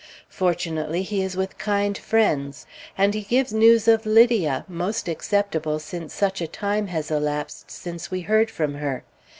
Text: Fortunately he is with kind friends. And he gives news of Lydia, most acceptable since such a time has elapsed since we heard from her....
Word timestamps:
Fortunately 0.31 1.03
he 1.03 1.21
is 1.21 1.37
with 1.37 1.59
kind 1.59 1.95
friends. 1.95 2.65
And 2.97 3.13
he 3.13 3.21
gives 3.21 3.53
news 3.53 3.87
of 3.87 4.03
Lydia, 4.07 4.65
most 4.67 5.07
acceptable 5.07 5.77
since 5.77 6.11
such 6.11 6.41
a 6.41 6.47
time 6.47 6.87
has 6.87 7.11
elapsed 7.11 7.69
since 7.69 8.09
we 8.09 8.21
heard 8.21 8.49
from 8.49 8.73
her.... 8.73 9.03